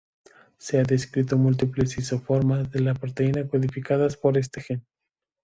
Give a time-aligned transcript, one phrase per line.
[0.57, 4.83] Se han descrito múltiples isoformas de la proteína codificadas por este gen.